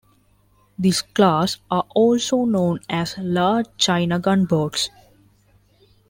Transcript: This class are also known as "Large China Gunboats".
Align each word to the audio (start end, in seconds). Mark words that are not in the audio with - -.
This 0.79 1.03
class 1.03 1.59
are 1.69 1.85
also 1.93 2.43
known 2.45 2.79
as 2.89 3.15
"Large 3.19 3.67
China 3.77 4.17
Gunboats". 4.17 4.89